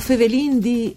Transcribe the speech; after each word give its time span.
Fevelin 0.00 0.58
di... 0.58 0.94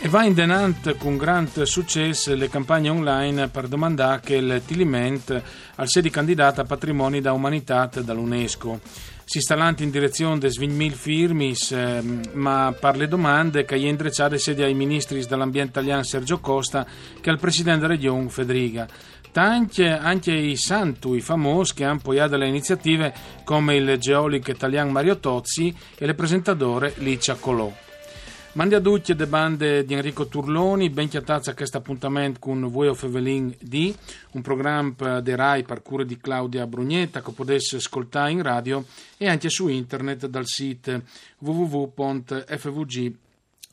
E 0.00 0.08
va 0.08 0.22
in 0.22 0.32
denant 0.32 0.96
con 0.96 1.16
grande 1.16 1.66
successo 1.66 2.32
le 2.32 2.48
campagne 2.48 2.88
online 2.88 3.48
per 3.48 3.66
domandare 3.66 4.20
che 4.22 4.36
il 4.36 4.62
Tiliment 4.64 5.42
al 5.74 5.88
sedi 5.88 6.08
candidata 6.08 6.62
a 6.62 6.64
patrimoni 6.64 7.20
da 7.20 7.32
umanità 7.32 7.90
dall'UNESCO. 7.92 8.80
Si 9.24 9.40
stalanti 9.40 9.82
in 9.82 9.90
direzione 9.90 10.38
de 10.38 10.48
20.000 10.50 10.90
firmis, 10.92 11.72
eh, 11.72 12.00
ma 12.34 12.72
per 12.78 12.96
le 12.96 13.08
domande 13.08 13.64
che 13.64 13.78
gli 13.78 13.86
indrecciate 13.86 14.38
sedi 14.38 14.62
ai 14.62 14.72
ministri 14.72 15.26
dell'ambiente 15.26 15.70
italiano 15.70 16.04
Sergio 16.04 16.38
Costa 16.38 16.86
che 17.20 17.30
al 17.30 17.40
presidente 17.40 17.80
della 17.80 17.94
regione 17.94 18.28
Federica. 18.28 18.86
Tanti 19.32 19.82
anche 19.82 20.32
i 20.32 20.56
santu, 20.56 21.14
i 21.14 21.20
famosi 21.20 21.74
che 21.74 21.84
hanno 21.84 21.98
poi 22.00 22.26
delle 22.28 22.46
iniziative 22.46 23.12
come 23.42 23.74
il 23.74 23.98
geolico 23.98 24.52
italiano 24.52 24.92
Mario 24.92 25.18
Tozzi 25.18 25.74
e 25.96 26.06
il 26.06 26.14
presentatore 26.14 26.94
Licia 26.98 27.34
Colò. 27.34 27.86
Mandi 28.52 28.74
a 28.74 28.80
tutti 28.80 29.14
le 29.14 29.26
bande 29.26 29.84
di 29.84 29.94
Enrico 29.94 30.26
Turloni, 30.26 30.90
ben 30.90 31.08
chiatazza 31.08 31.50
a 31.50 31.54
questo 31.54 31.76
appuntamento 31.76 32.40
con 32.40 32.68
Voi 32.70 32.88
of 32.88 33.02
Evelyn 33.04 33.54
D, 33.60 33.94
un 34.32 34.42
programma 34.42 35.20
di 35.20 35.34
RAI 35.34 35.62
per 35.62 35.82
cura 35.82 36.02
di 36.02 36.16
Claudia 36.16 36.66
Brugnetta 36.66 37.22
che 37.22 37.30
potesse 37.32 37.76
ascoltare 37.76 38.32
in 38.32 38.42
radio 38.42 38.84
e 39.16 39.28
anche 39.28 39.48
su 39.48 39.68
internet 39.68 40.26
dal 40.26 40.46
sito 40.46 41.02
www.fvg.com 41.38 43.26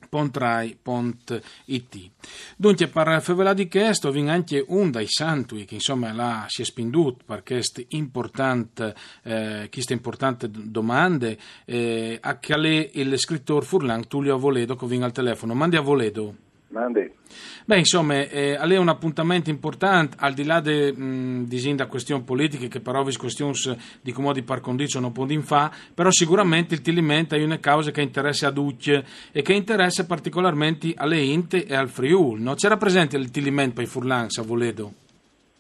pontrai.it. 0.10 2.10
Dunque, 2.56 2.88
per 2.88 3.22
favela 3.22 3.54
di 3.54 3.68
questo, 3.68 4.12
vi 4.12 4.28
anche 4.30 4.64
un 4.68 4.92
dai 4.92 5.08
santi 5.08 5.66
che 5.66 5.76
insomma 5.76 6.14
la 6.14 6.46
si 6.48 6.62
è 6.62 6.66
spinduto 6.66 7.24
per 7.26 7.44
queste 7.44 7.86
importanti, 7.90 8.94
eh, 9.24 9.70
queste 9.72 9.94
importanti 9.94 10.48
domande, 10.52 11.38
eh, 11.66 12.18
a 12.22 12.40
che 12.40 12.92
il 12.94 13.20
scrittore 13.20 13.66
Furlan 13.66 14.08
Tullio 14.08 14.36
Avoledo 14.36 14.76
che 14.76 14.88
viene 14.88 15.06
al 15.06 15.12
telefono. 15.12 15.54
Mandi 15.54 15.76
a 15.76 15.82
Voledo. 15.82 16.45
Mandi. 16.70 17.12
Beh, 17.66 17.78
insomma, 17.78 18.16
eh, 18.16 18.58
è 18.58 18.78
un 18.78 18.90
appuntamento 18.90 19.50
importante, 19.50 20.18
al 20.20 20.34
di 20.34 20.44
là 20.44 20.60
de, 20.60 20.92
mh, 20.92 21.46
di 21.46 21.76
da 21.76 21.88
questioni 21.88 22.24
politiche, 22.24 22.68
che 22.68 22.80
però 22.80 23.04
vi 23.04 23.16
questioni 23.16 23.54
di 24.02 24.12
come 24.12 24.34
di 24.34 24.44
par 24.44 24.60
condicio 24.60 25.00
non 25.00 25.12
può 25.12 25.26
fa, 25.42 25.72
però 25.94 26.12
sicuramente 26.12 26.74
il 26.76 26.82
tilimento 26.82 27.36
è 27.36 27.44
una 27.44 27.60
causa 27.60 27.92
che 27.92 28.02
interessa 28.02 28.48
a 28.48 28.52
tutti 28.52 28.92
e 29.32 29.42
che 29.42 29.54
interessa 29.54 30.06
particolarmente 30.06 30.94
alle 30.96 31.20
Inte 31.20 31.66
e 31.66 31.76
al 31.76 31.90
Friul. 31.90 32.40
No? 32.40 32.54
C'era 32.56 32.78
presente 32.78 33.18
il 33.18 33.32
tilimento 33.32 33.76
per 33.76 33.84
i 33.84 33.88
Furlan, 33.88 34.28
a 34.30 34.44
Voledo? 34.44 34.92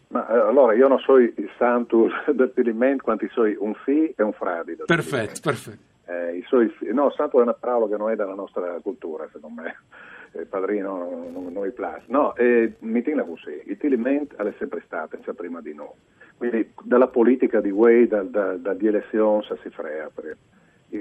Ma 0.09 0.27
eh, 0.27 0.39
allora 0.39 0.73
io 0.73 0.87
non 0.87 0.99
so 0.99 1.17
il 1.17 1.49
santo 1.57 2.09
del 2.31 2.51
tilimento, 2.53 3.03
quanti 3.03 3.27
so 3.31 3.41
un 3.41 3.73
fi 3.83 4.13
e 4.15 4.23
un 4.23 4.33
fradi. 4.33 4.75
Perfetto, 4.85 5.39
perfetto. 5.41 5.93
Eh, 6.07 6.37
i 6.37 6.93
no, 6.93 7.09
santo 7.11 7.39
è 7.39 7.41
una 7.41 7.53
parola 7.53 7.87
che 7.87 7.97
non 7.97 8.11
è 8.11 8.15
della 8.15 8.35
nostra 8.35 8.77
cultura, 8.83 9.27
secondo 9.31 9.61
me 9.61 9.75
padrino 10.49 10.97
non, 10.97 11.31
non, 11.31 11.53
non 11.53 11.73
No, 12.07 12.35
eh, 12.35 12.73
mi 12.79 13.01
tengo 13.01 13.23
così, 13.25 13.61
il 13.65 13.77
tiliment 13.77 14.35
è 14.35 14.53
sempre 14.57 14.81
stato, 14.85 15.17
cioè 15.23 15.33
prima 15.33 15.61
di 15.61 15.73
noi. 15.73 15.93
Quindi 16.37 16.71
dalla 16.83 17.07
politica 17.07 17.61
di 17.61 17.71
Way, 17.71 18.07
da, 18.07 18.23
da, 18.23 18.53
da 18.57 18.73
di 18.73 18.87
elezioni 18.87 19.43
si 19.61 19.69
frega. 19.69 20.11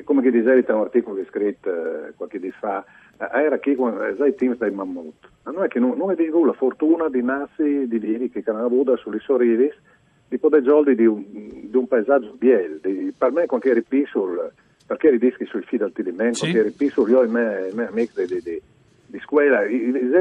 Come 0.05 0.23
che 0.23 0.31
dicevi, 0.31 0.65
c'è 0.65 0.73
un 0.73 0.81
articolo 0.81 1.17
che 1.17 1.27
scritto 1.29 1.71
eh, 1.71 2.13
qualche 2.17 2.39
di 2.39 2.51
fa, 2.51 2.85
eh, 3.19 3.29
era 3.33 3.59
che 3.59 3.77
sai 4.17 4.35
team 4.35 4.57
dai 4.57 4.71
mammut. 4.71 5.29
Ma 5.43 5.53
non 5.53 5.65
è 5.65 5.69
che 5.69 5.79
non, 5.79 5.97
non 5.97 6.11
è 6.11 6.15
di 6.15 6.29
la 6.29 6.53
fortuna 6.53 7.09
di 7.09 7.23
nassi 7.23 7.87
di 7.87 7.99
lì 8.01 8.31
che 8.31 8.43
avuto 8.47 8.97
sulle 8.97 9.19
sorrivis 9.19 9.75
di 10.29 10.39
poter 10.39 10.63
gioldi 10.63 10.95
di 10.95 11.07
un, 11.07 11.25
di 11.31 11.77
un 11.77 11.87
paesaggio 11.87 12.35
biel. 12.39 12.79
Di, 12.81 13.13
per 13.17 13.33
me, 13.33 13.47
quando 13.47 13.69
eri 13.69 13.85
sul 14.07 14.53
perché 14.87 15.09
eri 15.09 15.19
dischi 15.19 15.45
sui 15.47 15.63
fili 15.63 15.83
al 15.83 15.93
tilimento, 15.93 16.45
sì. 16.45 16.51
quando 16.51 16.61
eri 16.61 16.91
sul 16.91 17.11
io 17.11 17.23
e 17.23 17.27
me, 17.27 17.71
me 17.73 17.87
amici 17.87 18.13
di, 18.15 18.27
di, 18.27 18.41
di 18.43 18.63
scuola, 19.21 19.61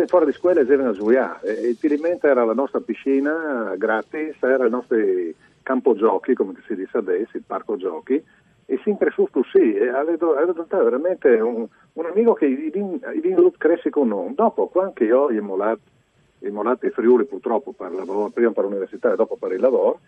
fuori 0.07 0.25
di 0.25 0.31
scuola 0.33 0.61
erano 0.61 0.89
a 0.89 0.93
giocare. 0.93 1.51
Il 1.61 1.77
Tilimenta 1.79 2.27
era 2.27 2.43
la 2.43 2.53
nostra 2.53 2.79
piscina 2.79 3.73
gratis, 3.77 4.35
era 4.41 4.65
il 4.65 4.71
nostro 4.71 4.97
campo 5.63 5.95
giochi, 5.95 6.33
come 6.33 6.53
si 6.67 6.75
dice 6.75 6.97
adesso, 6.97 7.37
il 7.37 7.43
parco 7.45 7.77
giochi, 7.77 8.23
e 8.65 8.79
sempre 8.83 9.11
su 9.11 9.27
sì, 9.51 9.75
era 9.75 10.03
veramente 10.03 11.29
un, 11.39 11.67
un, 11.93 12.05
amico 12.05 12.33
che 12.33 12.47
viene 12.47 13.51
cresce 13.57 13.89
con 13.89 14.07
noi. 14.09 14.33
Dopo, 14.33 14.67
quando 14.67 15.03
io 15.03 15.21
ho 15.21 15.31
immolato, 15.31 15.81
immolato 16.39 16.85
i 16.85 16.91
Friuli 16.91 17.25
purtroppo 17.25 17.71
per 17.71 17.91
prima 18.33 18.51
per 18.51 18.63
l'università 18.63 19.13
e 19.13 19.15
dopo 19.15 19.37
per 19.37 19.51
il 19.51 19.59
lavoro, 19.59 19.99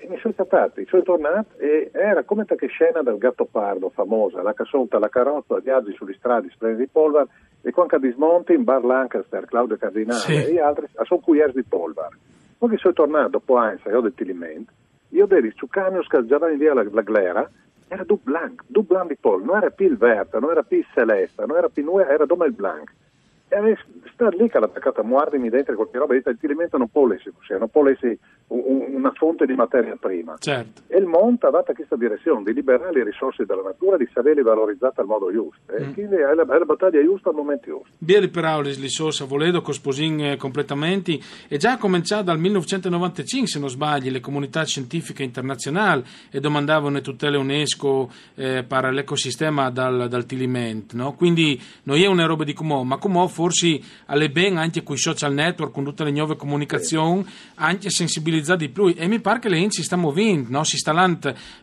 e 0.00 0.08
mi 0.08 0.18
sono 0.18 0.32
trattati, 0.32 0.86
sono 0.86 1.02
tornato 1.02 1.58
e 1.58 1.90
era 1.92 2.22
come 2.24 2.46
che 2.46 2.66
scena 2.68 3.02
del 3.02 3.18
gatto 3.18 3.44
pardo 3.44 3.90
famosa, 3.90 4.40
la 4.40 4.54
cassolta, 4.54 4.98
la 4.98 5.10
carota, 5.10 5.58
viaggi 5.58 5.92
sulle 5.92 6.14
strade, 6.14 6.48
splendidi 6.50 6.84
di 6.84 6.90
polvar 6.90 7.26
e 7.60 7.70
quando 7.70 7.98
di 7.98 8.10
smonti 8.12 8.54
in 8.54 8.64
bar 8.64 8.82
Lancaster, 8.82 9.44
Claudio 9.44 9.76
Cardinale 9.76 10.20
sì. 10.20 10.54
e 10.54 10.60
altri, 10.60 10.86
sono 11.02 11.20
cuiers 11.20 11.52
di 11.52 11.62
polvar. 11.62 12.08
Poi 12.56 12.78
sono 12.78 12.94
tornato 12.94 13.28
dopo 13.28 13.56
anni, 13.56 13.78
io 13.86 14.00
del 14.00 14.14
Tiliment, 14.14 14.68
io 15.10 15.26
devi 15.26 15.52
su 15.54 15.68
camion 15.68 16.02
che 16.08 16.24
già 16.26 16.38
via 16.38 16.72
la, 16.72 16.84
la 16.90 17.02
glera, 17.02 17.50
era 17.88 18.04
du 18.04 18.18
blanc, 18.22 18.62
du 18.66 18.82
blanc 18.82 19.08
di 19.08 19.16
pollo, 19.16 19.44
non 19.44 19.56
era 19.56 19.70
più 19.70 19.86
il 19.86 19.98
verde, 19.98 20.38
non 20.38 20.50
era 20.50 20.62
più 20.62 20.78
il 20.78 20.86
celeste, 20.94 21.44
non 21.44 21.56
era 21.56 21.68
più 21.68 21.84
nuova, 21.84 22.08
era 22.08 22.24
dome 22.24 22.46
il 22.46 22.52
blanc. 22.52 22.90
E 23.52 23.76
stare 24.12 24.36
lì 24.36 24.48
che 24.48 24.58
l'ha 24.60 24.66
attaccata 24.66 25.00
a 25.00 25.04
muardermi 25.04 25.48
dentro 25.48 25.74
qualche 25.74 25.98
roba, 25.98 26.14
il 26.14 26.36
Tiliment 26.38 26.74
non 26.76 26.88
può 26.88 27.12
essere 27.12 27.32
così, 27.36 27.58
non 27.58 27.68
può 27.68 27.88
essere 27.88 28.18
una 28.46 29.12
fonte 29.12 29.46
di 29.46 29.54
materia 29.54 29.96
prima. 29.98 30.36
Certo. 30.38 30.82
E 30.86 30.98
il 30.98 31.06
Monte 31.06 31.46
ha 31.46 31.50
dato 31.50 31.72
questa 31.72 31.96
direzione 31.96 32.42
di 32.44 32.52
liberare 32.52 32.92
le 32.92 33.04
risorse 33.04 33.44
della 33.44 33.62
natura, 33.62 33.96
di 33.96 34.08
saperle 34.12 34.42
valorizzate 34.42 35.00
al 35.00 35.06
modo 35.06 35.32
giusto. 35.32 35.72
E 35.72 35.86
mm. 35.86 35.92
quindi 35.92 36.16
è 36.16 36.34
la, 36.34 36.42
è 36.42 36.58
la, 36.58 36.64
battaglia 36.64 37.02
giusta 37.02 37.30
al 37.30 37.36
momento 37.36 37.66
giusto. 37.66 37.88
Bieli 37.98 38.28
per 38.28 38.44
Aulis, 38.44 38.76
le 38.76 38.82
risorse 38.82 39.24
voledo, 39.24 39.62
con 39.62 39.72
sposin 39.72 40.20
eh, 40.20 40.36
completamente, 40.36 41.18
e 41.48 41.56
già 41.56 41.78
cominciato 41.78 42.24
dal 42.24 42.38
1995, 42.38 43.48
se 43.48 43.58
non 43.58 43.68
sbagli, 43.68 44.10
le 44.10 44.20
comunità 44.20 44.64
scientifiche 44.64 45.22
internazionali 45.22 46.02
e 46.30 46.40
domandavano 46.40 46.96
le 46.96 47.02
tutele 47.02 47.36
UNESCO 47.36 48.10
eh, 48.34 48.64
per 48.66 48.92
l'ecosistema 48.92 49.70
dal, 49.70 50.08
dal 50.08 50.26
Tiliment. 50.26 50.92
No? 50.94 51.14
Quindi 51.14 51.60
non 51.84 51.96
è 51.96 52.06
una 52.06 52.26
roba 52.26 52.44
di 52.44 52.52
Comò, 52.52 52.82
ma 52.82 52.98
Comò 52.98 53.26
forse 53.40 53.80
alle 54.06 54.28
ben 54.28 54.58
anche 54.58 54.82
con 54.82 54.96
i 54.96 54.98
social 54.98 55.32
network, 55.32 55.72
con 55.72 55.82
tutte 55.82 56.04
le 56.04 56.10
nuove 56.10 56.36
comunicazioni, 56.36 57.24
anche 57.54 57.88
sensibilizzare 57.88 58.58
di 58.58 58.68
più 58.68 58.92
e 58.94 59.06
mi 59.06 59.18
pare 59.18 59.38
che 59.38 59.48
le 59.48 59.66
si 59.70 59.82
sta 59.82 59.96
muovendo, 59.96 60.48
no? 60.50 60.64
si 60.64 60.76
sta 60.76 60.92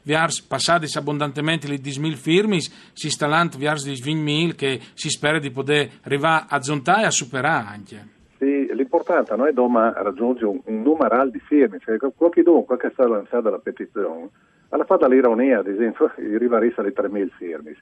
verso 0.02 0.44
passati 0.48 0.88
abbondantemente 0.98 1.68
le 1.68 1.76
10.000 1.76 2.16
firmi, 2.16 2.60
si 2.60 3.10
sta 3.12 3.28
verso 3.28 3.88
le 3.88 3.94
20.000 3.94 4.56
che 4.56 4.80
si 4.96 5.10
spera 5.10 5.38
di 5.38 5.52
poter 5.52 5.90
arrivare 6.02 6.46
a 6.50 6.62
zontare 6.62 7.04
e 7.04 7.06
a 7.06 7.12
superare 7.12 7.68
anche. 7.68 8.08
Sì, 8.40 8.74
l'importante 8.74 9.36
non 9.36 9.48
è 9.48 9.54
raggiungere 9.54 10.48
un, 10.48 10.62
un 10.66 10.82
numero 10.82 11.28
di 11.30 11.40
firme, 11.40 11.80
cioè 11.80 11.98
qualcuno, 11.98 12.64
qualche 12.64 12.90
sta 12.94 13.08
lanciando 13.08 13.52
la 13.52 13.60
petizione, 13.60 14.30
alla 14.70 14.86
fatta 14.86 15.08
l'ironia, 15.08 15.60
ad 15.60 15.68
esempio, 15.68 16.12
arrivare 16.18 16.74
alle 16.76 16.94
3.000 16.94 17.28
firme. 17.38 17.76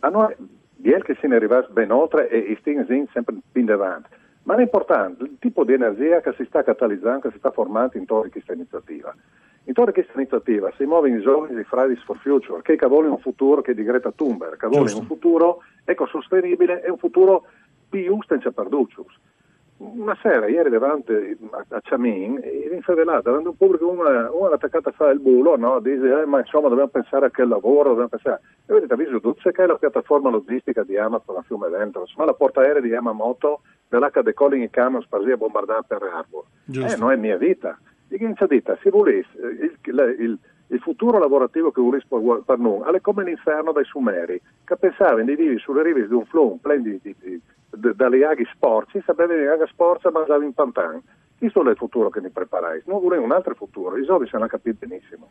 A 0.00 0.08
noi, 0.08 0.34
di 0.82 0.90
che 1.02 1.16
se 1.20 1.28
ne 1.28 1.36
arriva 1.36 1.62
ben 1.70 1.92
oltre 1.92 2.28
e, 2.28 2.56
stiamo 2.60 2.84
sempre 3.12 3.36
più 3.52 3.64
davanti. 3.64 4.08
Ma 4.42 4.56
l'importante, 4.56 5.22
il 5.22 5.36
tipo 5.38 5.64
di 5.64 5.72
energia 5.72 6.20
che 6.20 6.34
si 6.36 6.44
sta 6.46 6.64
catalizzando, 6.64 7.20
che 7.20 7.30
si 7.30 7.38
sta 7.38 7.52
formando 7.52 7.96
intorno 7.96 8.26
a 8.26 8.30
questa 8.30 8.52
iniziativa. 8.52 9.14
Intorno 9.64 9.90
a 9.90 9.94
questa 9.94 10.12
iniziativa 10.16 10.72
si 10.76 10.84
muovono 10.84 11.16
i 11.16 11.22
giovani 11.22 11.54
di 11.54 11.62
Fridays 11.62 12.02
for 12.02 12.18
Future, 12.18 12.62
che 12.62 12.76
vogliono 12.88 13.14
un 13.14 13.20
futuro 13.20 13.62
che 13.62 13.70
è 13.70 13.74
di 13.74 13.84
Greta 13.84 14.10
Thunberg, 14.10 14.56
che 14.56 14.66
vogliono 14.66 14.98
un 14.98 15.06
futuro 15.06 15.62
ecosostenibile 15.84 16.82
e 16.82 16.90
un 16.90 16.98
futuro 16.98 17.44
più 17.88 18.02
giusto 18.02 18.34
e 18.34 18.52
perduccius 18.52 19.20
una 19.82 20.16
sera, 20.22 20.46
ieri 20.46 20.70
davanti 20.70 21.12
a 21.50 21.80
Ciamin, 21.80 22.40
in 22.42 22.72
infedelato, 22.72 23.22
davanti 23.22 23.46
a 23.46 23.50
un 23.50 23.56
pubblico, 23.56 23.88
uno, 23.88 24.02
uno 24.32 24.50
è 24.50 24.54
attaccato 24.54 24.90
a 24.90 24.92
fare 24.92 25.12
il 25.12 25.20
bulo, 25.20 25.56
no? 25.56 25.80
dice, 25.80 26.20
eh, 26.20 26.24
ma 26.24 26.38
insomma 26.38 26.68
dobbiamo 26.68 26.90
pensare 26.90 27.26
a 27.26 27.30
che 27.30 27.44
lavoro, 27.44 27.90
dobbiamo 27.90 28.08
pensare... 28.08 28.40
E 28.66 28.72
vedete, 28.72 28.94
avviso 28.94 29.20
tutti 29.20 29.50
che 29.50 29.62
è 29.62 29.66
la 29.66 29.76
piattaforma 29.76 30.30
logistica 30.30 30.84
di 30.84 30.96
Amazon 30.96 31.36
a 31.36 31.42
Fiume 31.42 31.68
Vento, 31.68 32.06
ma 32.16 32.24
la 32.24 32.34
porta 32.34 32.60
aerea 32.60 32.80
di 32.80 32.88
Yamamoto, 32.88 33.62
dell'HD 33.88 34.32
Calling 34.32 34.62
in 34.62 34.70
camion 34.70 35.02
spasia 35.02 35.36
bombardata 35.36 35.98
per 35.98 36.02
Arbor. 36.02 36.44
Eh, 36.72 36.96
non 36.96 37.10
è 37.10 37.16
mia 37.16 37.36
vita. 37.36 37.78
E 38.08 38.18
che 38.18 38.34
ci 38.36 38.46
dita, 38.46 38.78
se 38.82 38.90
volesse, 38.90 39.28
il, 39.38 39.78
il, 39.82 40.16
il, 40.18 40.38
il, 40.66 40.80
futuro 40.80 41.18
lavorativo 41.18 41.72
che 41.72 41.80
volesse 41.80 42.06
per 42.44 42.58
noi, 42.58 42.82
è 42.94 43.00
come 43.00 43.24
l'inferno 43.24 43.72
dai 43.72 43.84
Sumeri, 43.84 44.40
che 44.64 44.76
pensavano 44.76 45.24
di 45.24 45.34
vivere 45.34 45.58
sulle 45.58 45.82
rive 45.82 46.06
di 46.06 46.12
un 46.12 46.26
flum 46.26 46.58
pieno 46.58 46.82
di, 46.82 47.00
di, 47.02 47.40
di 47.72 47.90
dalle 47.94 48.24
aghi 48.24 48.46
sporci, 48.52 49.02
sapete 49.04 49.34
che 49.34 49.48
aghi 49.48 49.70
sporca 49.70 50.10
mangiava 50.10 50.44
in 50.44 50.52
pantan. 50.52 51.02
Questo 51.38 51.66
è 51.66 51.70
il 51.70 51.76
futuro 51.76 52.08
che 52.08 52.20
mi 52.20 52.30
preparai, 52.30 52.82
non 52.86 53.00
volevo 53.00 53.24
un 53.24 53.32
altro 53.32 53.56
futuro, 53.56 53.96
i 53.96 54.04
giovani 54.04 54.28
se 54.28 54.36
l'hanno 54.36 54.46
capito 54.46 54.86
benissimo. 54.86 55.30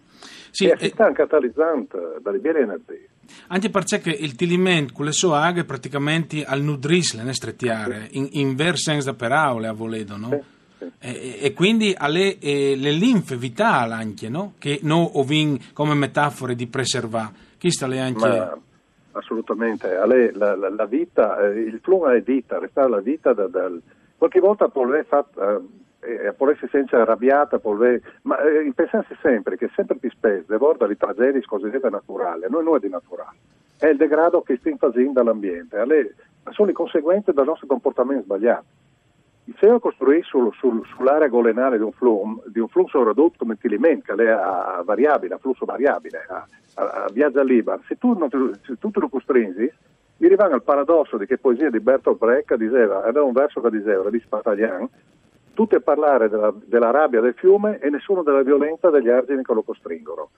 Sì, 0.49 0.65
e 0.65 0.75
si 0.77 0.89
stanno 0.89 1.13
catalizzando 1.13 2.19
dalle 2.21 2.39
belle 2.39 2.59
energie. 2.59 3.07
Anche 3.47 3.69
perché 3.69 4.09
il 4.09 4.35
tiliment 4.35 4.91
con 4.91 5.05
le 5.05 5.13
sue 5.13 5.37
aghe 5.37 5.63
praticamente 5.63 6.43
al 6.43 6.61
nudris 6.61 7.13
le 7.13 7.33
strettiare, 7.33 8.09
sì. 8.09 8.17
in, 8.17 8.27
in 8.31 8.55
ver 8.55 8.77
senza 8.77 9.13
per 9.13 9.31
aule 9.31 9.67
a 9.67 9.71
voledo, 9.71 10.17
no? 10.17 10.43
Sì. 10.77 10.91
E, 10.99 11.37
e 11.43 11.53
quindi 11.53 11.95
alle, 11.97 12.37
eh, 12.39 12.75
le 12.75 12.91
linfe 12.91 13.37
vitali 13.37 13.93
anche, 13.93 14.27
no? 14.27 14.55
Che 14.59 14.79
noi 14.81 15.11
ovin 15.13 15.71
come 15.71 15.93
metafore 15.93 16.55
di 16.55 16.67
preservare. 16.67 17.31
Chi 17.57 17.71
sta 17.71 17.87
le 17.87 17.99
anche... 18.01 18.27
Ma, 18.27 18.57
assolutamente, 19.13 19.95
alle, 19.95 20.31
la, 20.33 20.55
la, 20.55 20.69
la, 20.69 20.85
vita, 20.85 21.39
eh, 21.39 21.59
il 21.59 21.79
fluma 21.81 22.13
è 22.13 22.21
vita, 22.21 22.59
restare 22.59 22.89
la 22.89 22.99
vita 22.99 23.33
da, 23.33 23.47
da, 23.47 23.71
qualche 24.17 24.39
volta 24.39 24.67
può 24.67 24.83
aver 24.83 25.05
fatto... 25.05 25.69
Eh, 26.03 26.33
può 26.35 26.49
essere 26.49 26.67
senza 26.71 26.99
arrabbiata, 26.99 27.59
può 27.59 27.77
ma 28.23 28.39
eh, 28.41 28.71
pensate 28.73 29.15
sempre 29.21 29.55
che 29.55 29.69
sempre 29.75 29.97
più 29.97 30.09
spesso 30.09 30.45
devorda 30.47 30.87
di 30.87 30.97
tragedie 30.97 31.43
cosiddette 31.43 31.91
naturali, 31.91 32.45
noi 32.49 32.63
non 32.63 32.77
è 32.77 32.79
di 32.79 32.89
naturale, 32.89 33.37
è 33.77 33.85
il 33.85 33.97
degrado 33.97 34.41
che 34.41 34.57
stiamo 34.57 34.77
facendo 34.79 35.11
dall'ambiente, 35.11 35.77
alle, 35.77 36.15
sono 36.49 36.69
le 36.69 36.73
conseguenze 36.73 37.33
del 37.33 37.45
nostro 37.45 37.67
comportamento 37.67 38.23
sbagliato. 38.23 38.65
Se 39.57 39.65
io 39.65 39.79
costruisco 39.79 40.37
sul, 40.37 40.53
sul, 40.55 40.85
sull'area 40.95 41.27
golenale 41.27 41.77
di 41.77 41.83
un, 41.83 41.91
flum, 41.91 42.41
di 42.45 42.59
un 42.59 42.67
flusso 42.67 43.03
ridotto 43.03 43.37
come 43.39 43.57
Tiliment, 43.57 44.03
che 44.03 44.13
è 44.13 44.29
a 44.29 44.81
variabile, 44.83 45.35
a 45.35 45.37
flusso 45.37 45.65
variabile, 45.65 46.25
a, 46.27 46.47
a, 46.75 47.03
a 47.05 47.09
viaggia 47.11 47.43
libera, 47.43 47.79
se 47.87 47.97
tu, 47.97 48.13
non, 48.17 48.29
se 48.29 48.77
tu 48.77 48.91
te 48.91 48.99
lo 48.99 49.09
costringi, 49.09 49.71
mi 50.17 50.27
rimane 50.27 50.55
il 50.55 50.61
paradosso 50.61 51.17
di 51.17 51.25
che 51.25 51.39
poesia 51.39 51.69
di 51.69 51.79
Bertolt 51.79 52.19
Brecht 52.19 52.55
diceva, 52.55 53.03
aveva 53.03 53.23
un 53.23 53.31
verso 53.31 53.59
che 53.59 53.71
diceva, 53.71 54.09
di 54.09 54.19
Spataglian, 54.19 54.87
tutti 55.53 55.75
a 55.75 55.79
parlare 55.79 56.29
della, 56.29 56.53
della 56.65 56.91
rabbia 56.91 57.21
del 57.21 57.33
fiume 57.33 57.79
e 57.79 57.89
nessuno 57.89 58.21
della 58.21 58.43
violenza 58.43 58.89
degli 58.89 59.09
argini 59.09 59.43
che 59.43 59.53
lo 59.53 59.63
costringono. 59.63 60.29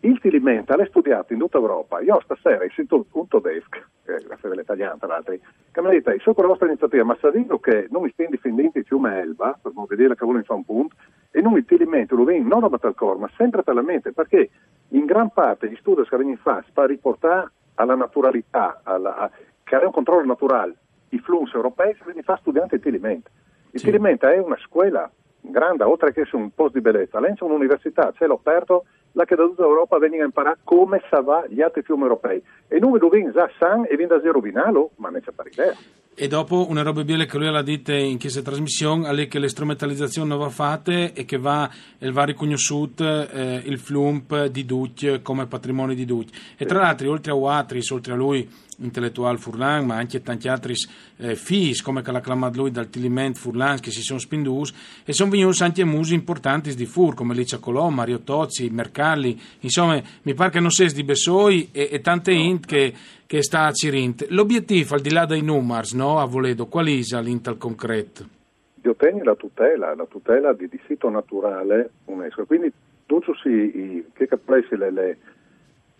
Il 0.00 0.20
Tilimenta 0.20 0.76
l'ha 0.76 0.86
studiato 0.86 1.32
in 1.32 1.40
tutta 1.40 1.58
Europa. 1.58 2.00
Io 2.00 2.20
stasera 2.22 2.64
ho 2.64 2.70
sentito 2.72 3.04
un 3.10 3.26
tedesco, 3.26 3.78
grazie 4.04 4.48
all'italiano 4.48 4.96
tra 4.98 5.08
l'altro, 5.08 5.36
che 5.72 5.80
mi 5.80 5.86
ha 5.88 5.90
detto, 5.90 6.12
so 6.20 6.34
con 6.34 6.44
la 6.44 6.50
vostra 6.50 6.68
iniziativa, 6.68 7.02
ma 7.02 7.16
sa 7.20 7.30
dire 7.30 7.58
che 7.60 7.88
non 7.90 8.02
mi 8.02 8.10
stiamo 8.12 8.30
difendendo 8.30 8.78
il 8.78 8.84
fiume 8.84 9.20
Elba, 9.20 9.58
per 9.60 9.72
non 9.74 9.86
vedere 9.88 10.14
che 10.14 10.24
vuole 10.24 10.44
fare 10.44 10.60
un 10.60 10.64
punto, 10.64 10.94
e 11.32 11.40
non 11.40 11.56
il 11.56 11.64
Tilimenta 11.64 12.14
lo 12.14 12.22
vengono 12.22 12.48
non 12.48 12.60
da 12.60 12.68
Batalcor, 12.68 13.18
ma 13.18 13.28
sempre 13.36 13.64
per 13.64 13.74
la 13.74 13.82
mente, 13.82 14.12
perché 14.12 14.50
in 14.90 15.04
gran 15.04 15.30
parte 15.30 15.68
gli 15.68 15.76
studi 15.76 16.04
che 16.04 16.16
vengono 16.16 16.38
fatti 16.40 16.70
per 16.72 16.86
riportare 16.86 17.50
alla 17.74 17.96
naturalità, 17.96 18.80
alla, 18.84 19.16
a, 19.16 19.30
che 19.64 19.74
ha 19.74 19.84
un 19.84 19.90
controllo 19.90 20.26
naturale, 20.26 20.76
i 21.08 21.18
flussi 21.18 21.56
europei, 21.56 21.94
se 21.94 22.04
vengono 22.04 22.22
fatti 22.22 22.42
studianti 22.42 22.76
il 22.76 22.80
Tilimenta. 22.80 23.30
Il 23.72 23.80
sì. 23.80 23.86
Tilimenta 23.86 24.32
è 24.32 24.38
una 24.38 24.56
scuola 24.58 25.10
grande, 25.40 25.82
oltre 25.82 26.12
che 26.12 26.24
su 26.24 26.36
un 26.36 26.50
posto 26.54 26.78
di 26.78 26.82
bellezza, 26.82 27.20
c'è 27.20 27.44
un'università, 27.44 28.12
cielo 28.16 28.34
aperto, 28.34 28.84
la 29.18 29.24
che 29.24 29.34
da 29.34 29.42
tutta 29.42 29.64
Europa 29.64 29.98
veniva 29.98 30.22
a 30.22 30.26
imparare 30.26 30.58
come 30.62 31.02
sa 31.10 31.20
va 31.20 31.44
gli 31.48 31.60
altri 31.60 31.82
fiumi 31.82 32.02
europei. 32.02 32.40
E 32.68 32.78
noi 32.78 33.00
vengono 33.00 33.32
già 33.32 33.50
san 33.58 33.84
e 33.84 33.96
viene 33.96 34.14
da 34.14 34.20
zero 34.20 34.38
vinalo, 34.38 34.90
ma 34.96 35.08
ne 35.10 35.20
c'è 35.20 35.32
pari 35.32 35.50
idea. 35.52 35.76
E 36.20 36.26
dopo 36.26 36.66
una 36.68 36.82
roba 36.82 37.04
bella 37.04 37.26
che 37.26 37.38
lui 37.38 37.46
ha 37.46 37.62
detto 37.62 37.92
in 37.92 38.18
questa 38.18 38.42
trasmissione 38.42 39.28
che 39.28 39.38
le 39.38 39.48
strumentalizzazioni 39.48 40.28
non 40.28 40.38
va 40.38 40.48
fatte 40.48 41.12
e 41.12 41.24
che 41.24 41.38
va 41.38 41.70
il 41.98 42.12
va 42.12 42.24
riconosciuto 42.24 43.04
eh, 43.04 43.62
il 43.64 43.78
flump 43.78 44.46
di 44.46 44.64
Duc 44.64 45.22
come 45.22 45.46
patrimonio 45.46 45.94
di 45.94 46.04
Duc. 46.04 46.28
E 46.56 46.64
tra 46.64 46.80
l'altro, 46.80 47.10
oltre 47.10 47.30
a 47.30 47.36
Watris, 47.36 47.90
oltre 47.90 48.14
a 48.14 48.16
lui, 48.16 48.48
intellettuale 48.78 49.38
Furlan, 49.38 49.86
ma 49.86 49.96
anche 49.96 50.22
tanti 50.22 50.48
altri 50.48 50.74
eh, 51.18 51.34
fis, 51.34 51.82
come 51.82 52.02
che 52.02 52.12
l'ha 52.12 52.20
chiamato 52.20 52.58
lui 52.58 52.70
dal 52.70 52.88
Tiliment 52.88 53.36
Furlan, 53.36 53.78
che 53.80 53.90
si 53.90 54.02
sono 54.02 54.18
spinduti, 54.18 54.72
e 55.04 55.12
sono 55.12 55.30
venuti 55.30 55.62
anche 55.62 55.84
musi 55.84 56.14
importanti 56.14 56.74
di 56.74 56.86
Fur, 56.86 57.14
come 57.14 57.34
Licia 57.34 57.58
Colò, 57.58 57.88
Mario 57.90 58.20
Tozzi, 58.20 58.70
Mercalli, 59.08 59.40
insomma, 59.60 60.00
mi 60.22 60.34
pare 60.34 60.50
che 60.50 60.60
non 60.60 60.70
sia 60.70 60.86
di 60.92 61.04
Bessoi 61.04 61.70
e, 61.72 61.88
e 61.92 62.00
tante 62.00 62.32
int 62.32 62.66
che, 62.66 62.92
che 63.26 63.42
sta 63.42 63.66
a 63.66 63.72
Cirint. 63.72 64.26
L'obiettivo, 64.30 64.94
al 64.94 65.00
di 65.00 65.10
là 65.10 65.24
dei 65.24 65.42
numeri, 65.42 65.88
no, 65.94 66.18
a 66.18 66.26
Voledo, 66.26 66.66
qual 66.66 66.86
è 66.86 67.20
l'intal 67.20 67.56
concreto? 67.56 68.26
Di 68.74 68.88
ottenere 68.88 69.24
la 69.24 69.34
tutela, 69.34 69.94
la 69.94 70.06
tutela 70.06 70.52
di, 70.52 70.68
di 70.68 70.78
sito 70.86 71.08
naturale 71.08 71.90
UNESCO, 72.06 72.46
quindi 72.46 72.72
tutti 73.06 73.30
i, 73.48 74.04
che 74.12 74.26
capisci 74.26 74.76
le, 74.76 74.90
le 74.90 75.18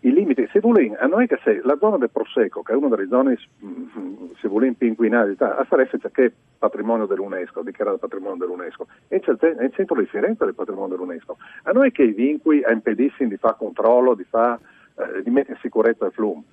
i 0.00 0.12
limiti, 0.12 0.48
se 0.52 0.60
volete, 0.60 0.96
a 0.96 1.06
noi 1.06 1.26
che 1.26 1.40
sei, 1.42 1.60
la 1.64 1.76
zona 1.78 1.96
del 1.96 2.10
Prosecco, 2.10 2.62
che 2.62 2.72
è 2.72 2.76
una 2.76 2.88
delle 2.88 3.08
zone, 3.08 3.36
mm, 3.64 4.30
se 4.40 4.46
volete, 4.46 4.74
più 4.78 4.86
inquinate 4.86 5.42
a 5.42 5.66
c'è 5.68 6.10
che 6.12 6.24
è 6.26 6.32
patrimonio 6.56 7.06
dell'UNESCO, 7.06 7.62
dichiarato 7.62 7.98
patrimonio 7.98 8.36
dell'UNESCO, 8.46 8.86
e 9.08 9.16
il 9.16 9.72
centro 9.74 9.98
di 9.98 10.06
Firenze 10.06 10.44
del 10.44 10.54
patrimonio 10.54 10.96
dell'UNESCO. 10.96 11.36
A 11.64 11.72
noi 11.72 11.90
che 11.90 12.04
i 12.04 12.12
vincoli 12.12 12.62
a 12.62 12.70
impedissimo 12.70 13.28
di 13.28 13.36
fare 13.36 13.56
controllo, 13.58 14.14
di, 14.14 14.24
fa, 14.24 14.56
eh, 14.94 15.22
di 15.22 15.30
mettere 15.30 15.54
in 15.54 15.60
sicurezza 15.60 16.06
il 16.06 16.12
flum, 16.12 16.44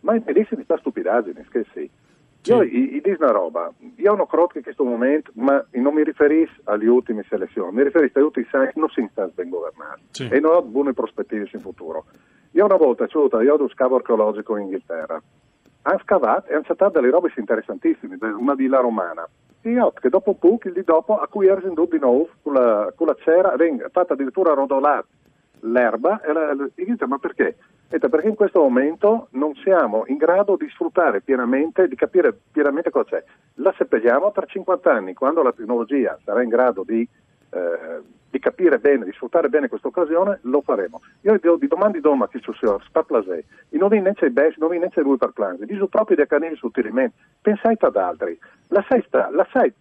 ma 0.00 0.14
impedissimo 0.14 0.60
di 0.60 0.66
fare 0.66 0.80
stupidaggini, 0.80 1.44
che 1.50 1.66
sì. 1.74 1.90
Sì. 2.40 2.52
Io 2.52 2.62
gli 2.62 3.00
dico 3.00 3.24
una 3.24 3.32
roba, 3.32 3.72
io 3.96 4.14
non 4.14 4.26
credo 4.26 4.48
che 4.48 4.58
in 4.58 4.64
questo 4.64 4.84
momento, 4.84 5.30
ma 5.34 5.64
non 5.72 5.94
mi 5.94 6.04
riferisco 6.04 6.60
alle 6.64 6.86
ultime 6.88 7.24
selezioni, 7.26 7.74
mi 7.74 7.82
riferisco 7.84 8.18
agli 8.18 8.24
ultimi 8.24 8.46
anni 8.50 8.66
che 8.66 8.80
non 8.80 8.90
si 8.90 9.06
sta 9.10 9.26
ben 9.28 9.48
governati 9.48 10.02
sì. 10.10 10.28
e 10.28 10.40
non 10.40 10.54
ho 10.54 10.62
buone 10.62 10.92
prospettive 10.92 11.48
in 11.50 11.60
futuro. 11.60 12.04
Io 12.54 12.64
una 12.64 12.76
volta 12.76 13.06
sono 13.08 13.26
stato 13.26 13.42
io 13.42 13.54
ad 13.54 13.60
un 13.60 13.68
scavo 13.68 13.96
archeologico 13.96 14.56
in 14.56 14.64
Inghilterra, 14.64 15.20
hanno 15.82 15.98
scavato 15.98 16.50
e 16.50 16.54
hanno 16.54 16.62
cercato 16.62 17.00
delle 17.00 17.10
robe 17.10 17.32
interessantissime, 17.36 18.16
una 18.20 18.54
villa 18.54 18.78
romana. 18.78 19.28
Io, 19.62 19.92
che 19.92 20.08
dopo 20.08 20.30
un 20.30 20.38
po', 20.38 20.58
il 20.62 20.72
di 20.72 20.84
dopo, 20.84 21.18
a 21.18 21.26
cui 21.26 21.46
ero 21.46 21.60
di 21.60 21.98
nuovo, 21.98 22.28
con 22.42 22.52
la, 22.52 22.92
con 22.94 23.08
la 23.08 23.16
cera, 23.24 23.54
fatta 23.90 24.12
addirittura 24.12 24.54
rodolata 24.54 25.06
l'erba, 25.60 26.20
e 26.20 26.32
la, 26.32 26.54
dice, 26.74 27.06
ma 27.06 27.18
perché? 27.18 27.56
Perché 27.88 28.28
in 28.28 28.34
questo 28.34 28.60
momento 28.60 29.28
non 29.32 29.54
siamo 29.56 30.04
in 30.06 30.16
grado 30.16 30.56
di 30.56 30.68
sfruttare 30.68 31.22
pienamente, 31.22 31.88
di 31.88 31.96
capire 31.96 32.36
pienamente 32.52 32.90
cosa 32.90 33.16
c'è. 33.16 33.24
La 33.54 33.74
seppelliamo 33.76 34.30
tra 34.32 34.46
50 34.46 34.92
anni, 34.92 35.14
quando 35.14 35.42
la 35.42 35.52
tecnologia 35.52 36.18
sarà 36.24 36.42
in 36.42 36.48
grado 36.48 36.84
di, 36.84 37.08
eh, 37.50 38.00
di 38.34 38.40
capire 38.40 38.80
bene, 38.80 39.04
di 39.04 39.12
sfruttare 39.12 39.48
bene 39.48 39.68
questa 39.68 39.86
occasione, 39.86 40.40
lo 40.42 40.60
faremo. 40.60 41.00
Io 41.20 41.38
vi 41.56 41.68
domando 41.68 42.00
domani 42.00 42.32
che 42.32 42.40
ci 42.40 42.50
sia, 42.58 42.76
spaplasè, 42.84 43.44
e 43.68 43.78
non 43.78 43.88
vi 43.88 44.00
neanche 44.00 44.26
i 44.26 44.30
best, 44.30 44.58
non 44.58 44.70
vi 44.70 44.78
neanche 44.78 45.02
lui 45.02 45.16
per 45.16 45.30
plan, 45.30 45.56
di 45.60 45.76
su 45.76 45.88
proprio 45.88 46.16
dei 46.16 46.26
canili 46.26 46.56
sul 46.56 46.72
tirimento, 46.72 47.14
pensate 47.40 47.86
ad 47.86 47.94
altri, 47.94 48.36
la 48.68 48.84
sai, 48.88 49.04
sta, 49.06 49.30
la 49.30 49.46
sai 49.52 49.72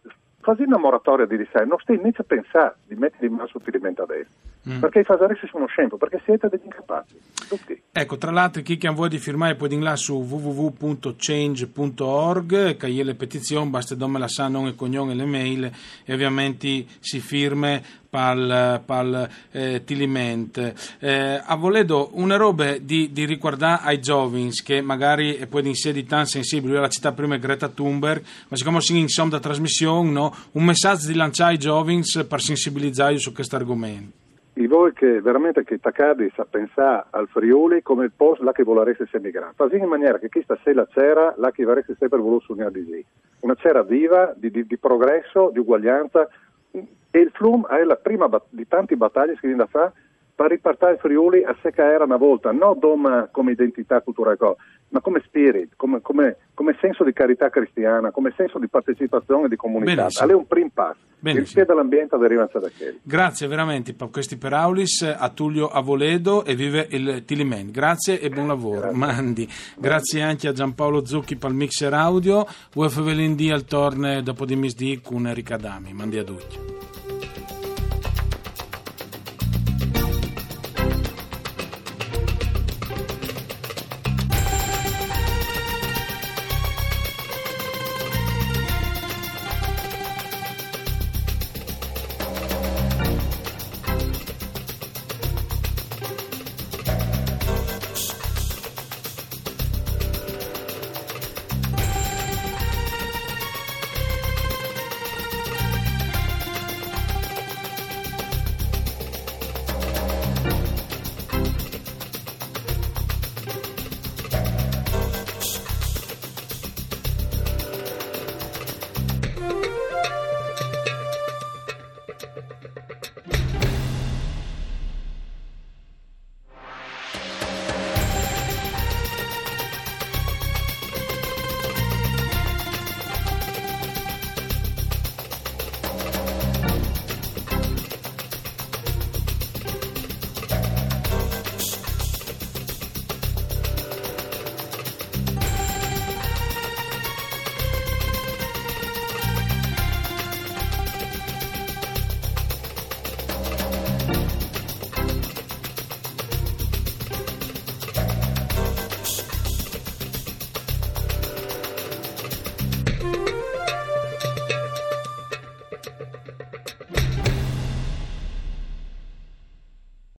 quasi 0.44 0.62
una 0.64 0.78
moratoria 0.78 1.26
di 1.26 1.38
sé, 1.52 1.64
non 1.64 1.80
stai 1.80 1.98
neanche 1.98 2.22
a 2.22 2.26
pensare 2.26 2.76
di 2.86 2.96
mettere 2.96 3.28
in 3.28 3.34
mano 3.34 3.48
sul 3.48 3.62
filamento 3.62 4.04
adesso, 4.04 4.30
mm. 4.70 4.80
perché 4.80 5.00
i 5.00 5.04
fasaresi 5.04 5.48
sono 5.48 5.66
scempio, 5.68 5.98
perché 5.98 6.22
siete 6.26 6.48
degli 6.50 6.66
incapaci, 6.66 7.18
tutti. 7.48 7.82
Ecco, 7.92 8.18
tra 8.18 8.30
l'altro 8.30 8.62
chi 8.62 8.78
che 8.78 8.88
vuole 8.90 9.10
di 9.10 9.18
firmare 9.18 9.56
può 9.56 9.66
di 9.68 9.80
là 9.80 9.96
su 9.96 10.22
www.change.org, 10.22 12.76
che 12.76 12.88
le 12.88 13.16
petizioni, 13.16 13.70
basta 13.70 13.96
dome 13.96 14.20
la 14.20 14.28
sa, 14.28 14.50
nome 14.50 14.70
e 14.70 14.76
cognome 14.76 15.14
e 15.14 15.16
le 15.16 15.26
mail, 15.26 15.72
e 16.06 16.14
ovviamente 16.14 16.86
si 17.00 17.20
firme 17.20 18.02
pal, 18.14 18.80
pal 18.86 19.28
eh, 19.52 19.82
tiliment. 19.84 20.74
Eh, 21.00 21.42
a 21.44 21.56
voledo 21.56 22.12
una 22.14 22.36
roba 22.36 22.78
di, 22.78 23.12
di 23.12 23.26
riguardare 23.26 23.82
ai 23.86 24.00
giovani 24.00 24.52
che 24.64 24.82
magari 24.82 25.38
e 25.38 25.48
poi 25.48 25.66
in 25.66 25.74
sedi 25.74 26.06
tan 26.06 26.28
sensibili, 26.28 26.76
la 26.76 26.90
città 26.90 27.12
prima 27.12 27.34
è 27.34 27.40
Greta 27.40 27.70
Thunberg, 27.70 28.22
ma 28.50 28.56
siccome 28.56 28.82
si 28.82 29.00
insomma 29.00 29.32
da 29.32 29.40
trasmissione, 29.40 30.12
no? 30.12 30.32
un 30.52 30.64
messaggio 30.64 31.08
di 31.08 31.16
lanciare 31.16 31.54
ai 31.54 31.58
giovani 31.58 32.02
per 32.30 32.40
sensibilizzare 32.40 33.18
su 33.18 33.34
questo 33.34 33.56
argomento. 33.56 34.22
E 34.54 34.68
voi 34.68 34.94
che 34.94 35.20
veramente 35.20 35.64
che 35.64 35.80
taccadi 35.80 36.32
a 36.36 36.46
pensare 36.48 37.06
al 37.10 37.28
Friuli 37.28 37.82
come 37.82 38.06
il 38.06 38.12
posto 38.16 38.44
là 38.44 38.52
che 38.52 38.62
volereste 38.62 39.04
essere 39.04 39.24
migrati. 39.24 39.56
Fate 39.56 39.78
in 39.78 39.86
maniera 39.86 40.20
che 40.20 40.30
questa 40.30 40.56
sia 40.62 40.76
la 40.76 40.88
cera 40.94 41.34
là 41.38 41.50
che 41.50 41.64
vorreste 41.64 41.96
sempre 41.98 42.20
voluto 42.20 42.46
sognare 42.46 42.72
di 42.72 42.86
lì. 42.86 43.04
Una 43.40 43.56
cera 43.56 43.82
viva, 43.82 44.32
di, 44.38 44.52
di, 44.52 44.68
di 44.68 44.78
progresso, 44.78 45.50
di 45.52 45.58
uguaglianza, 45.58 46.30
e 47.16 47.20
il 47.20 47.30
Flum 47.32 47.68
è 47.68 47.84
la 47.84 47.96
prima 47.96 48.28
bat- 48.28 48.48
di 48.50 48.68
tante 48.68 48.96
battaglie 48.96 49.34
che 49.34 49.42
viene 49.42 49.58
da 49.58 49.68
fare 49.68 49.94
per 50.36 50.50
ripartire 50.50 50.94
il 50.94 50.98
Friuli 50.98 51.44
a 51.44 51.56
sé 51.62 51.70
che 51.72 51.84
era 51.84 52.06
una 52.06 52.18
volta, 52.18 52.52
non 52.52 52.80
come 53.30 53.52
identità 53.52 54.02
culturale, 54.02 54.38
ma 54.90 55.00
come 55.00 55.22
spirit, 55.24 55.74
come, 55.76 56.02
come, 56.02 56.38
come, 56.56 56.76
senso 56.82 57.04
di 57.04 57.14
carità 57.14 57.50
cristiana, 57.52 58.10
come 58.10 58.34
senso 58.36 58.58
di 58.58 58.68
partecipazione 58.68 59.46
e 59.46 59.50
di 59.50 59.56
comunità. 59.56 60.08
È 60.08 60.34
un 60.34 60.48
primo 60.48 60.72
passo. 60.74 61.02
Il 61.20 61.44
piede 61.44 61.66
dell'ambiente 61.66 62.18
deriva 62.18 62.50
da 62.52 62.70
quelli. 62.76 63.00
Grazie 63.04 63.48
veramente 63.48 63.94
per 63.94 64.10
questi 64.10 64.38
peraulis 64.38 65.04
a 65.04 65.30
Tullio 65.30 65.68
Avoledo 65.68 66.44
e 66.44 66.56
vive 66.56 66.88
il 66.90 67.24
Tilimen. 67.26 67.70
Grazie 67.70 68.20
e 68.20 68.30
buon 68.30 68.48
lavoro. 68.48 68.80
Grazie. 68.80 68.98
Mandi. 68.98 69.50
Grazie 69.78 70.22
anche 70.24 70.48
a 70.48 70.52
Giampaolo 70.52 71.06
Zucchi 71.06 71.36
per 71.36 71.52
il 71.52 71.58
mixer 71.58 71.94
audio. 71.94 72.46
Velindì 72.74 73.52
al 73.52 73.66
torne 73.66 74.24
dopo 74.24 74.46
di 74.46 74.56
misdì 74.56 75.00
con 75.02 75.28
Erika 75.28 75.58
Dami. 75.58 75.94
Mandi 75.94 76.18
a 76.18 76.24
tutti. 76.24 77.03